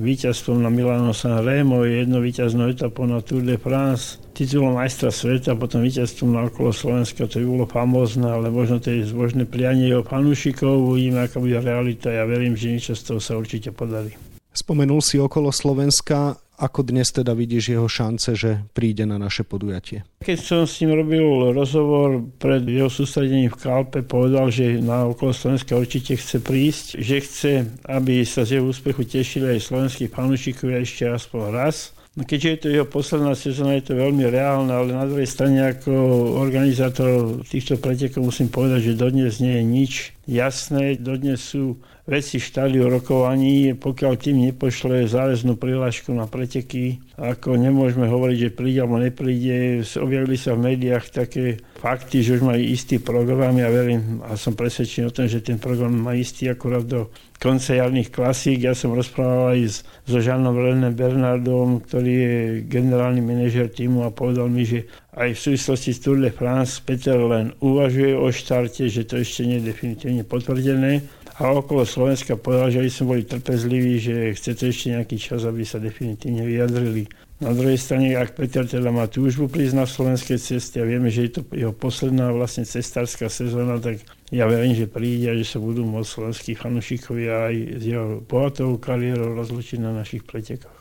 víťazstvom 0.00 0.64
na 0.64 0.72
Milano 0.72 1.12
San 1.12 1.44
Remo, 1.44 1.84
jedno 1.84 2.24
víťaznou 2.24 2.72
etapou 2.72 3.04
na 3.04 3.20
Tour 3.20 3.44
de 3.44 3.60
France, 3.60 4.16
titulom 4.32 4.80
majstra 4.80 5.12
sveta, 5.12 5.60
potom 5.60 5.84
víťazstvom 5.84 6.32
na 6.32 6.48
okolo 6.48 6.72
Slovenska, 6.72 7.28
to 7.28 7.44
by 7.44 7.46
bolo 7.52 7.64
famózne, 7.68 8.32
ale 8.32 8.48
možno 8.48 8.80
to 8.80 8.96
je 8.96 9.04
zbožné 9.04 9.44
prianie 9.44 9.92
jeho 9.92 10.00
fanúšikov, 10.08 10.88
uvidíme, 10.88 11.28
aká 11.28 11.36
bude 11.36 11.60
realita. 11.60 12.08
Ja 12.08 12.24
verím, 12.24 12.56
že 12.56 12.72
niečo 12.72 12.96
z 12.96 13.12
toho 13.12 13.20
sa 13.20 13.36
určite 13.36 13.76
podarí. 13.76 14.27
Spomenul 14.58 14.98
si 14.98 15.22
okolo 15.22 15.54
Slovenska, 15.54 16.34
ako 16.58 16.82
dnes 16.82 17.14
teda 17.14 17.30
vidíš 17.30 17.78
jeho 17.78 17.86
šance, 17.86 18.34
že 18.34 18.66
príde 18.74 19.06
na 19.06 19.14
naše 19.14 19.46
podujatie? 19.46 20.02
Keď 20.18 20.38
som 20.42 20.66
s 20.66 20.82
ním 20.82 20.98
robil 20.98 21.54
rozhovor 21.54 22.26
pred 22.42 22.66
jeho 22.66 22.90
sústredením 22.90 23.54
v 23.54 23.60
Kalpe, 23.62 24.02
povedal, 24.02 24.50
že 24.50 24.82
na 24.82 25.06
okolo 25.06 25.30
Slovenska 25.30 25.78
určite 25.78 26.18
chce 26.18 26.42
prísť, 26.42 26.98
že 26.98 27.22
chce, 27.22 27.52
aby 27.86 28.26
sa 28.26 28.42
z 28.42 28.58
jeho 28.58 28.66
úspechu 28.66 29.06
tešili 29.06 29.54
aj 29.54 29.62
slovenskí 29.62 30.10
fanúšikovia 30.10 30.82
ešte 30.82 31.06
aspoň 31.06 31.42
raz. 31.54 31.94
No 32.18 32.26
keďže 32.26 32.50
je 32.50 32.58
to 32.58 32.68
jeho 32.74 32.86
posledná 32.90 33.38
sezóna, 33.38 33.78
je 33.78 33.94
to 33.94 33.94
veľmi 33.94 34.26
reálne, 34.26 34.74
ale 34.74 34.90
na 34.90 35.06
druhej 35.06 35.30
strane 35.30 35.70
ako 35.70 35.94
organizátor 36.34 37.46
týchto 37.46 37.78
pretekov 37.78 38.26
musím 38.26 38.50
povedať, 38.50 38.90
že 38.90 38.98
dodnes 38.98 39.38
nie 39.38 39.54
je 39.54 39.62
nič 39.62 40.17
jasné. 40.28 41.00
Dodnes 41.00 41.40
sú 41.40 41.80
veci 42.04 42.36
v 42.36 42.48
štádiu 42.48 42.84
rokovaní, 42.88 43.72
pokiaľ 43.72 44.12
tým 44.16 44.52
nepošle 44.52 45.08
záväznú 45.08 45.56
prihlášku 45.56 46.12
na 46.12 46.28
preteky, 46.28 47.00
ako 47.16 47.56
nemôžeme 47.56 48.08
hovoriť, 48.08 48.36
že 48.38 48.56
príde 48.56 48.80
alebo 48.80 49.00
nepríde. 49.00 49.84
Objavili 50.00 50.36
sa 50.36 50.56
v 50.56 50.72
médiách 50.72 51.04
také 51.12 51.60
fakty, 51.80 52.24
že 52.24 52.40
už 52.40 52.48
majú 52.48 52.60
istý 52.60 53.00
program. 53.00 53.56
Ja 53.56 53.68
verím 53.68 54.24
a 54.24 54.36
som 54.36 54.56
presvedčený 54.56 55.04
o 55.08 55.14
tom, 55.16 55.28
že 55.28 55.44
ten 55.44 55.60
program 55.60 55.96
má 55.96 56.12
istý 56.16 56.48
akurát 56.48 56.84
do 56.84 57.12
konca 57.36 57.76
jarných 57.76 58.10
klasík. 58.10 58.64
Ja 58.64 58.72
som 58.72 58.96
rozprával 58.96 59.56
aj 59.56 59.84
so 60.08 60.18
Žanom 60.18 60.56
René 60.58 60.90
Bernardom, 60.90 61.84
ktorý 61.84 62.12
je 62.12 62.34
generálny 62.66 63.20
manažer 63.20 63.68
týmu 63.68 64.08
a 64.08 64.10
povedal 64.10 64.48
mi, 64.48 64.64
že 64.64 64.88
aj 65.16 65.30
v 65.32 65.40
súvislosti 65.40 65.96
s 65.96 66.02
Tour 66.04 66.20
de 66.20 66.28
France 66.28 66.84
Peter 66.84 67.16
len 67.16 67.56
uvažuje 67.64 68.12
o 68.12 68.28
štarte, 68.28 68.88
že 68.92 69.08
to 69.08 69.20
ešte 69.20 69.48
nie 69.48 69.62
je 69.62 69.72
definitívne 69.72 70.22
potvrdené 70.26 71.00
a 71.38 71.54
okolo 71.54 71.86
Slovenska 71.86 72.34
povedal, 72.34 72.74
že 72.74 72.82
by 72.82 72.90
sme 72.90 73.04
boli 73.14 73.22
trpezliví, 73.22 73.94
že 74.02 74.14
chce 74.34 74.50
to 74.58 74.64
ešte 74.68 74.86
nejaký 74.90 75.16
čas, 75.16 75.46
aby 75.46 75.62
sa 75.62 75.78
definitívne 75.78 76.42
vyjadrili. 76.42 77.06
Na 77.38 77.54
druhej 77.54 77.78
strane, 77.78 78.18
ak 78.18 78.34
Peter 78.34 78.66
teda 78.66 78.90
má 78.90 79.06
túžbu 79.06 79.46
prísť 79.46 79.78
na 79.78 79.86
slovenské 79.86 80.42
cesty 80.42 80.82
a 80.82 80.88
vieme, 80.90 81.06
že 81.06 81.30
je 81.30 81.38
to 81.38 81.40
jeho 81.54 81.70
posledná 81.70 82.34
vlastne 82.34 82.66
cestárska 82.66 83.30
sezóna, 83.30 83.78
tak 83.78 84.02
ja 84.34 84.50
verím, 84.50 84.74
že 84.74 84.90
príde 84.90 85.30
a 85.30 85.38
že 85.38 85.46
sa 85.46 85.62
budú 85.62 85.86
môcť 85.86 86.10
slovenskí 86.10 86.58
fanúšikovia 86.58 87.46
aj 87.46 87.54
s 87.78 87.82
jeho 87.86 88.18
bohatou 88.26 88.74
kariérou 88.82 89.38
rozlučiť 89.38 89.78
na 89.78 89.94
našich 89.94 90.26
pretekoch. 90.26 90.77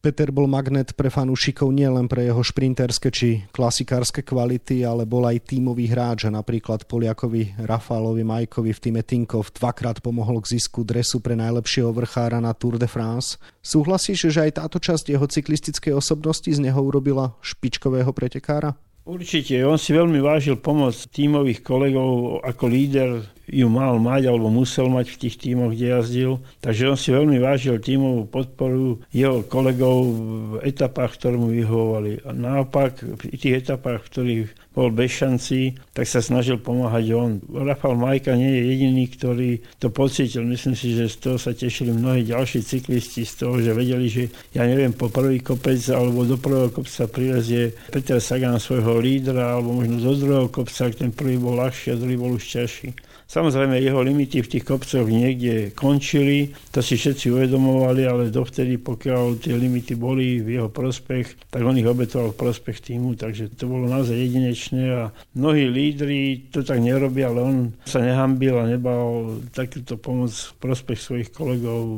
Peter 0.00 0.32
bol 0.32 0.48
magnet 0.48 0.96
pre 0.96 1.12
fanúšikov 1.12 1.68
nielen 1.76 2.08
pre 2.08 2.24
jeho 2.24 2.40
šprinterské 2.40 3.12
či 3.12 3.44
klasikárske 3.52 4.24
kvality, 4.24 4.80
ale 4.80 5.04
bol 5.04 5.28
aj 5.28 5.52
tímový 5.52 5.92
hráč 5.92 6.24
a 6.24 6.32
napríklad 6.32 6.88
Poliakovi 6.88 7.60
Rafalovi 7.60 8.24
Majkovi 8.24 8.72
v 8.72 8.80
týme 8.80 9.02
Tinkov 9.04 9.52
dvakrát 9.52 10.00
pomohol 10.00 10.40
k 10.40 10.56
zisku 10.56 10.88
dresu 10.88 11.20
pre 11.20 11.36
najlepšieho 11.36 11.92
vrchára 11.92 12.40
na 12.40 12.56
Tour 12.56 12.80
de 12.80 12.88
France. 12.88 13.36
Súhlasíš, 13.60 14.32
že 14.32 14.40
aj 14.48 14.64
táto 14.64 14.80
časť 14.80 15.12
jeho 15.12 15.28
cyklistickej 15.28 15.92
osobnosti 15.92 16.48
z 16.48 16.56
neho 16.64 16.80
urobila 16.80 17.36
špičkového 17.44 18.08
pretekára? 18.16 18.72
Určite, 19.04 19.60
on 19.68 19.76
si 19.76 19.92
veľmi 19.92 20.16
vážil 20.24 20.56
pomoc 20.56 20.96
tímových 20.96 21.60
kolegov 21.60 22.40
ako 22.40 22.64
líder 22.72 23.20
ju 23.50 23.66
mal 23.66 23.98
mať 23.98 24.30
alebo 24.30 24.46
musel 24.48 24.86
mať 24.86 25.10
v 25.10 25.20
tých 25.26 25.36
tímoch, 25.42 25.74
kde 25.74 25.86
jazdil. 25.98 26.32
Takže 26.62 26.94
on 26.94 26.98
si 26.98 27.10
veľmi 27.10 27.36
vážil 27.42 27.82
tímovú 27.82 28.30
podporu 28.30 29.02
jeho 29.10 29.42
kolegov 29.44 30.06
v 30.14 30.52
etapách, 30.62 31.18
ktoré 31.18 31.34
mu 31.34 31.50
vyhovovali. 31.50 32.22
A 32.22 32.30
naopak 32.30 33.02
v 33.02 33.34
tých 33.34 33.66
etapách, 33.66 34.06
v 34.06 34.10
ktorých 34.10 34.48
bol 34.70 34.94
bez 34.94 35.10
šancí, 35.18 35.82
tak 35.90 36.06
sa 36.06 36.22
snažil 36.22 36.62
pomáhať 36.62 37.10
on. 37.10 37.42
Rafal 37.50 37.98
Majka 37.98 38.38
nie 38.38 38.54
je 38.54 38.62
jediný, 38.70 39.04
ktorý 39.10 39.50
to 39.82 39.90
pocítil. 39.90 40.46
Myslím 40.46 40.78
si, 40.78 40.94
že 40.94 41.10
z 41.10 41.16
toho 41.18 41.36
sa 41.42 41.50
tešili 41.50 41.90
mnohí 41.90 42.22
ďalší 42.22 42.62
cyklisti, 42.62 43.26
z 43.26 43.34
toho, 43.34 43.58
že 43.58 43.74
vedeli, 43.74 44.06
že 44.06 44.30
ja 44.54 44.62
neviem, 44.62 44.94
po 44.94 45.10
prvý 45.10 45.42
kopec 45.42 45.82
alebo 45.90 46.22
do 46.22 46.38
prvého 46.38 46.70
kopca 46.70 47.10
prilezie 47.10 47.74
Peter 47.90 48.22
Sagan 48.22 48.62
svojho 48.62 49.02
lídra, 49.02 49.58
alebo 49.58 49.74
možno 49.74 49.98
do 49.98 50.14
druhého 50.14 50.48
kopca, 50.54 50.86
ten 50.94 51.10
prvý 51.10 51.34
bol 51.34 51.58
ľahší 51.58 51.90
a 51.90 51.98
druhý 51.98 52.14
bol 52.14 52.38
už 52.38 52.46
ťažší. 52.46 52.94
Samozrejme, 53.40 53.80
jeho 53.80 54.04
limity 54.04 54.44
v 54.44 54.52
tých 54.52 54.68
kopcoch 54.68 55.08
niekde 55.08 55.72
končili, 55.72 56.52
to 56.68 56.84
si 56.84 57.00
všetci 57.00 57.32
uvedomovali, 57.32 58.04
ale 58.04 58.28
dovtedy, 58.28 58.76
pokiaľ 58.76 59.40
tie 59.40 59.56
limity 59.56 59.96
boli 59.96 60.44
v 60.44 60.60
jeho 60.60 60.68
prospech, 60.68 61.48
tak 61.48 61.64
on 61.64 61.72
ich 61.80 61.88
obetoval 61.88 62.36
v 62.36 62.40
prospech 62.44 62.92
týmu, 62.92 63.16
takže 63.16 63.48
to 63.56 63.64
bolo 63.64 63.88
naozaj 63.88 64.12
jedinečné 64.12 64.92
a 64.92 65.08
mnohí 65.32 65.72
lídri 65.72 66.52
to 66.52 66.60
tak 66.60 66.84
nerobia, 66.84 67.32
ale 67.32 67.40
on 67.40 67.56
sa 67.88 68.04
nehambil 68.04 68.60
a 68.60 68.68
nebal 68.68 69.40
takúto 69.56 69.96
pomoc 69.96 70.36
v 70.36 70.52
prospech 70.60 71.00
svojich 71.00 71.28
kolegov 71.32 71.88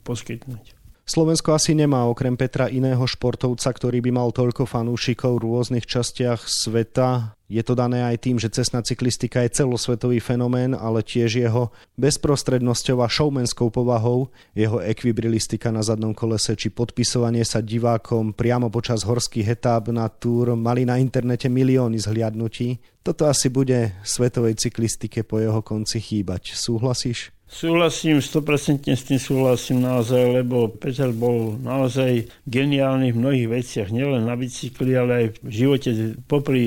poskytnúť. 0.00 0.72
Slovensko 1.04 1.52
asi 1.52 1.76
nemá 1.76 2.08
okrem 2.08 2.40
Petra 2.40 2.72
iného 2.72 3.04
športovca, 3.04 3.68
ktorý 3.68 4.00
by 4.00 4.10
mal 4.16 4.32
toľko 4.32 4.64
fanúšikov 4.64 5.38
v 5.38 5.44
rôznych 5.44 5.84
častiach 5.84 6.48
sveta. 6.48 7.35
Je 7.46 7.62
to 7.62 7.78
dané 7.78 8.02
aj 8.02 8.26
tým, 8.26 8.42
že 8.42 8.50
cestná 8.50 8.82
cyklistika 8.82 9.38
je 9.46 9.62
celosvetový 9.62 10.18
fenomén, 10.18 10.74
ale 10.74 11.06
tiež 11.06 11.46
jeho 11.46 11.70
bezprostrednosťou 11.94 12.98
a 13.02 13.06
showmanskou 13.06 13.70
povahou, 13.70 14.34
jeho 14.50 14.82
ekvibrilistika 14.82 15.70
na 15.70 15.86
zadnom 15.86 16.10
kolese 16.10 16.58
či 16.58 16.74
podpisovanie 16.74 17.46
sa 17.46 17.62
divákom 17.62 18.34
priamo 18.34 18.66
počas 18.66 19.06
horských 19.06 19.54
etáp 19.54 19.86
na 19.94 20.10
túr 20.10 20.58
mali 20.58 20.82
na 20.82 20.98
internete 20.98 21.46
milióny 21.46 22.02
zhliadnutí. 22.02 22.82
Toto 23.06 23.30
asi 23.30 23.46
bude 23.46 23.94
svetovej 24.02 24.58
cyklistike 24.58 25.22
po 25.22 25.38
jeho 25.38 25.62
konci 25.62 26.02
chýbať. 26.02 26.58
Súhlasíš? 26.58 27.35
Súhlasím, 27.46 28.18
100% 28.18 28.90
s 28.90 29.06
tým 29.06 29.22
súhlasím 29.22 29.78
naozaj, 29.78 30.42
lebo 30.42 30.66
Peter 30.66 31.14
bol 31.14 31.54
naozaj 31.62 32.26
geniálny 32.42 33.14
v 33.14 33.20
mnohých 33.22 33.48
veciach, 33.62 33.88
nielen 33.94 34.26
na 34.26 34.34
bicykli, 34.34 34.90
ale 34.98 35.12
aj 35.14 35.26
v 35.46 35.50
živote 35.54 35.90
popri 36.26 36.64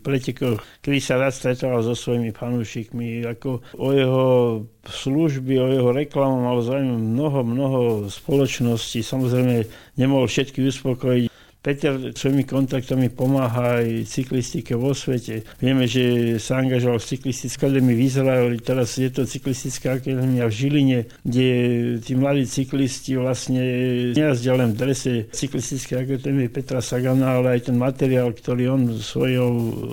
pretekoch, 0.00 0.64
kedy 0.80 0.98
sa 1.04 1.20
rád 1.20 1.36
stretával 1.36 1.84
so 1.84 1.92
svojimi 1.92 2.32
fanúšikmi, 2.32 3.28
ako 3.28 3.60
o 3.76 3.88
jeho 3.92 4.26
služby, 4.88 5.52
o 5.60 5.68
jeho 5.68 5.90
reklamu 5.92 6.48
mal 6.48 6.64
záujem 6.64 6.96
mnoho, 6.96 7.44
mnoho 7.44 7.80
spoločností. 8.08 9.04
Samozrejme, 9.04 9.68
nemohol 10.00 10.32
všetky 10.32 10.64
uspokojiť, 10.64 11.28
Peter 11.62 11.94
svojimi 12.10 12.42
kontaktami 12.42 13.06
pomáha 13.06 13.78
aj 13.78 14.10
cyklistike 14.10 14.74
vo 14.74 14.90
svete. 14.90 15.46
Vieme, 15.62 15.86
že 15.86 16.36
sa 16.42 16.58
angažoval 16.58 16.98
v 16.98 17.08
cyklistickej 17.14 17.54
akadémii 17.62 17.94
v 17.94 18.02
Izraeli, 18.02 18.58
teraz 18.58 18.98
je 18.98 19.06
to 19.14 19.22
cyklistická 19.22 20.02
akadémia 20.02 20.50
v 20.50 20.56
Žiline, 20.58 20.98
kde 21.22 21.48
tí 22.02 22.18
mladí 22.18 22.50
cyklisti 22.50 23.14
vlastne 23.14 23.62
nejazdia 24.10 24.58
len 24.58 24.74
v 24.74 24.78
drese 24.82 25.12
cyklistickej 25.30 26.02
akadémie 26.02 26.50
Petra 26.50 26.82
Sagana, 26.82 27.38
ale 27.38 27.56
aj 27.56 27.70
ten 27.70 27.78
materiál, 27.78 28.34
ktorý 28.34 28.74
on 28.74 28.82
svojou 28.98 29.50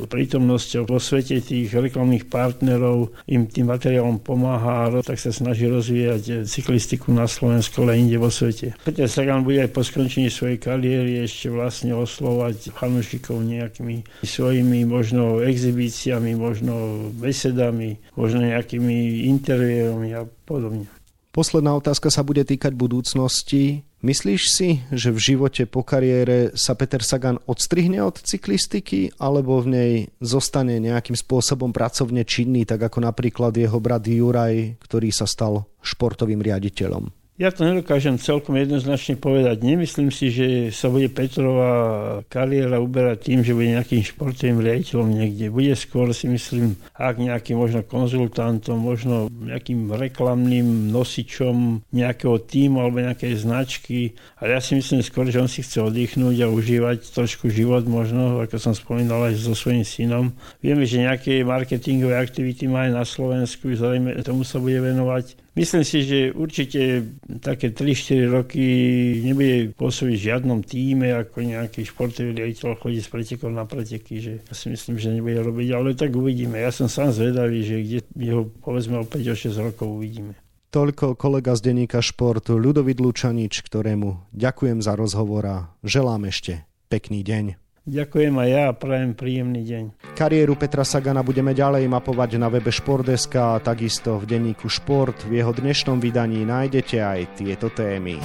prítomnosťou 0.10 0.90
vo 0.90 0.98
svete 0.98 1.38
tých 1.38 1.70
reklamných 1.70 2.26
partnerov 2.26 3.14
im 3.30 3.46
tým 3.46 3.70
materiálom 3.70 4.18
pomáha, 4.18 5.06
tak 5.06 5.22
sa 5.22 5.30
snaží 5.30 5.70
rozvíjať 5.70 6.50
cyklistiku 6.50 7.14
na 7.14 7.30
Slovensku, 7.30 7.86
ale 7.86 8.02
inde 8.02 8.18
vo 8.18 8.34
svete. 8.34 8.74
Peter 8.82 9.06
Sagan 9.06 9.46
bude 9.46 9.62
aj 9.62 9.70
po 9.70 9.86
skončení 9.86 10.34
svojej 10.34 10.58
kariéry 10.58 11.22
ešte 11.22 11.59
vlastne 11.60 11.92
oslovať 11.92 12.72
fanúšikov 12.72 13.44
nejakými 13.44 14.08
svojimi 14.24 14.88
možno 14.88 15.44
exibíciami, 15.44 16.40
možno 16.40 17.12
besedami, 17.20 18.00
možno 18.16 18.48
nejakými 18.48 19.28
interviérami 19.28 20.16
a 20.16 20.24
podobne. 20.48 20.88
Posledná 21.30 21.78
otázka 21.78 22.10
sa 22.10 22.26
bude 22.26 22.42
týkať 22.42 22.74
budúcnosti. 22.74 23.86
Myslíš 24.00 24.42
si, 24.50 24.80
že 24.90 25.12
v 25.12 25.20
živote 25.20 25.68
po 25.68 25.84
kariére 25.84 26.56
sa 26.56 26.74
Peter 26.74 27.04
Sagan 27.04 27.38
odstrihne 27.46 28.00
od 28.00 28.16
cyklistiky 28.16 29.12
alebo 29.20 29.60
v 29.60 29.68
nej 29.68 29.92
zostane 30.24 30.80
nejakým 30.80 31.20
spôsobom 31.20 31.76
pracovne 31.76 32.24
činný, 32.24 32.64
tak 32.64 32.88
ako 32.88 33.04
napríklad 33.04 33.52
jeho 33.54 33.78
brat 33.78 34.08
Juraj, 34.08 34.80
ktorý 34.80 35.12
sa 35.12 35.28
stal 35.28 35.68
športovým 35.84 36.40
riaditeľom? 36.40 37.19
Ja 37.40 37.56
to 37.56 37.64
nedokážem 37.64 38.20
celkom 38.20 38.60
jednoznačne 38.60 39.16
povedať. 39.16 39.64
Nemyslím 39.64 40.12
si, 40.12 40.28
že 40.28 40.76
sa 40.76 40.92
bude 40.92 41.08
Petrová 41.08 41.72
kariéra 42.28 42.84
uberať 42.84 43.32
tým, 43.32 43.48
že 43.48 43.56
bude 43.56 43.80
nejakým 43.80 44.04
športovým 44.04 44.60
riaditeľom 44.60 45.08
niekde. 45.08 45.48
Bude 45.48 45.72
skôr 45.80 46.12
si 46.12 46.28
myslím, 46.28 46.76
ak 47.00 47.16
nejakým 47.16 47.56
možno 47.56 47.80
konzultantom, 47.88 48.84
možno 48.84 49.32
nejakým 49.32 49.88
reklamným 49.88 50.92
nosičom 50.92 51.88
nejakého 51.96 52.44
týmu 52.44 52.84
alebo 52.84 53.08
nejakej 53.08 53.40
značky. 53.40 54.20
Ale 54.44 54.60
ja 54.60 54.62
si 54.62 54.76
myslím 54.76 55.00
skôr, 55.00 55.32
že 55.32 55.40
on 55.40 55.48
si 55.48 55.64
chce 55.64 55.80
oddychnúť 55.80 56.44
a 56.44 56.52
užívať 56.52 57.08
trošku 57.08 57.48
život 57.48 57.88
možno, 57.88 58.44
ako 58.44 58.60
som 58.60 58.76
spomínal 58.76 59.32
aj 59.32 59.40
so 59.40 59.56
svojím 59.56 59.88
synom. 59.88 60.36
Vieme, 60.60 60.84
že 60.84 61.08
nejaké 61.08 61.48
marketingové 61.48 62.20
aktivity 62.20 62.68
má 62.68 62.92
aj 62.92 63.00
na 63.00 63.08
Slovensku, 63.08 63.72
zrejme 63.72 64.20
tomu 64.28 64.44
sa 64.44 64.60
bude 64.60 64.84
venovať. 64.84 65.48
Myslím 65.58 65.84
si, 65.84 66.06
že 66.06 66.20
určite 66.30 67.10
také 67.42 67.74
3-4 67.74 68.30
roky 68.30 68.66
nebude 69.26 69.74
pôsobiť 69.74 70.16
v 70.16 70.28
žiadnom 70.30 70.60
týme 70.62 71.10
ako 71.10 71.42
nejaký 71.42 71.84
športový 71.90 72.38
riaditeľ 72.38 72.78
chodí 72.78 73.02
z 73.02 73.10
pretekov 73.10 73.50
na 73.50 73.66
preteky, 73.66 74.22
že 74.22 74.34
ja 74.46 74.54
si 74.54 74.70
myslím, 74.70 75.02
že 75.02 75.10
nebude 75.10 75.42
robiť, 75.42 75.68
ale 75.74 75.98
tak 75.98 76.14
uvidíme. 76.14 76.62
Ja 76.62 76.70
som 76.70 76.86
sám 76.86 77.12
zvedavý, 77.12 77.66
že 77.66 77.82
kde 77.82 78.00
jeho 78.14 78.46
povedzme 78.62 79.02
o 79.02 79.06
5-6 79.06 79.58
rokov 79.58 79.90
uvidíme. 79.90 80.38
Toľko 80.70 81.18
kolega 81.18 81.58
z 81.58 81.66
denníka 81.74 81.98
športu 81.98 82.62
Ľudovit 82.62 83.02
Lučanič, 83.02 83.66
ktorému 83.66 84.30
ďakujem 84.30 84.86
za 84.86 84.94
rozhovor 84.94 85.44
a 85.50 85.58
želám 85.82 86.30
ešte 86.30 86.62
pekný 86.94 87.26
deň. 87.26 87.69
Ďakujem 87.88 88.36
aj 88.36 88.50
ja 88.50 88.64
a 88.70 88.74
prajem 88.76 89.12
príjemný 89.16 89.62
deň. 89.64 89.84
Kariéru 90.18 90.60
Petra 90.60 90.84
Sagana 90.84 91.24
budeme 91.24 91.56
ďalej 91.56 91.88
mapovať 91.88 92.36
na 92.36 92.52
webe 92.52 92.74
Športdeska 92.74 93.56
a 93.56 93.62
takisto 93.64 94.20
v 94.20 94.28
denníku 94.28 94.68
Šport. 94.68 95.16
V 95.28 95.40
jeho 95.40 95.56
dnešnom 95.56 96.02
vydaní 96.04 96.44
nájdete 96.44 96.98
aj 97.00 97.40
tieto 97.40 97.72
témy. 97.72 98.20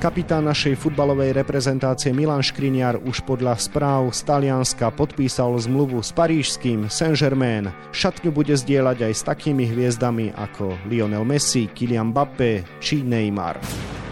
Kapitán 0.00 0.48
našej 0.48 0.80
futbalovej 0.80 1.36
reprezentácie 1.36 2.08
Milan 2.16 2.40
Škriniar 2.40 2.96
už 3.04 3.20
podľa 3.28 3.60
správ 3.60 4.08
z 4.16 4.24
Talianska 4.24 4.88
podpísal 4.88 5.52
zmluvu 5.60 6.00
s 6.00 6.08
parížským 6.16 6.88
Saint-Germain. 6.88 7.68
Šatňu 7.92 8.32
bude 8.32 8.56
zdieľať 8.56 9.04
aj 9.04 9.12
s 9.12 9.22
takými 9.28 9.68
hviezdami 9.68 10.32
ako 10.32 10.72
Lionel 10.88 11.28
Messi, 11.28 11.68
Kylian 11.68 12.16
Mbappé 12.16 12.80
či 12.80 13.04
Neymar. 13.04 13.60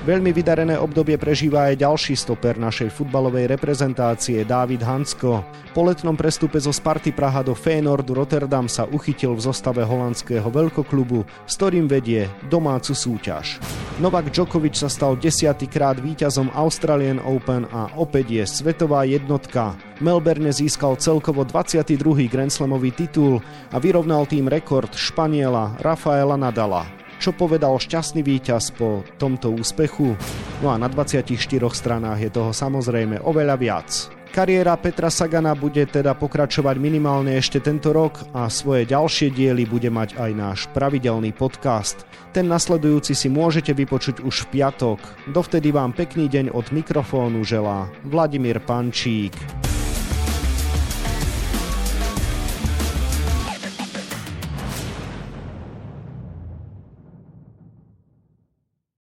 Veľmi 0.08 0.32
vydarené 0.32 0.80
obdobie 0.80 1.20
prežíva 1.20 1.68
aj 1.68 1.84
ďalší 1.84 2.16
stoper 2.16 2.56
našej 2.56 2.88
futbalovej 2.96 3.44
reprezentácie 3.44 4.40
Dávid 4.40 4.80
Hansko. 4.80 5.44
Po 5.76 5.84
letnom 5.84 6.16
prestupe 6.16 6.56
zo 6.56 6.72
Sparty 6.72 7.12
Praha 7.12 7.44
do 7.44 7.52
Feyenoordu 7.52 8.16
Rotterdam 8.16 8.72
sa 8.72 8.88
uchytil 8.88 9.36
v 9.36 9.44
zostave 9.44 9.84
holandského 9.84 10.48
veľkoklubu, 10.48 11.28
s 11.44 11.52
ktorým 11.60 11.84
vedie 11.92 12.24
domácu 12.48 12.96
súťaž. 12.96 13.60
Novak 14.00 14.32
Djokovic 14.32 14.80
sa 14.80 14.88
stal 14.88 15.12
desiatýkrát 15.20 16.00
víťazom 16.00 16.56
Australian 16.56 17.20
Open 17.28 17.68
a 17.68 17.92
opäť 18.00 18.32
je 18.32 18.44
svetová 18.48 19.04
jednotka. 19.04 19.76
Melbourne 20.00 20.48
získal 20.48 20.96
celkovo 20.96 21.44
22. 21.44 22.32
Grand 22.32 22.48
Slamový 22.48 22.96
titul 22.96 23.44
a 23.68 23.76
vyrovnal 23.76 24.24
tým 24.24 24.48
rekord 24.48 24.88
Španiela 24.96 25.76
Rafaela 25.84 26.40
Nadala 26.40 26.97
čo 27.18 27.34
povedal 27.34 27.76
šťastný 27.76 28.22
víťaz 28.22 28.72
po 28.74 29.04
tomto 29.18 29.52
úspechu. 29.52 30.16
No 30.62 30.72
a 30.72 30.80
na 30.80 30.88
24 30.88 31.34
stranách 31.70 32.18
je 32.24 32.30
toho 32.32 32.50
samozrejme 32.54 33.22
oveľa 33.22 33.56
viac. 33.58 33.90
Kariéra 34.28 34.76
Petra 34.76 35.08
Sagana 35.08 35.56
bude 35.56 35.82
teda 35.88 36.12
pokračovať 36.12 36.76
minimálne 36.76 37.34
ešte 37.40 37.64
tento 37.64 37.96
rok 37.96 38.22
a 38.36 38.46
svoje 38.52 38.84
ďalšie 38.84 39.32
diely 39.32 39.64
bude 39.64 39.88
mať 39.88 40.20
aj 40.20 40.30
náš 40.36 40.58
pravidelný 40.76 41.32
podcast. 41.32 42.04
Ten 42.36 42.46
nasledujúci 42.46 43.16
si 43.16 43.32
môžete 43.32 43.72
vypočuť 43.72 44.20
už 44.20 44.46
v 44.46 44.60
piatok. 44.60 45.00
Dovtedy 45.32 45.72
vám 45.72 45.96
pekný 45.96 46.28
deň 46.28 46.52
od 46.52 46.70
mikrofónu 46.70 47.40
želá 47.42 47.88
Vladimír 48.04 48.60
Pančík. 48.60 49.67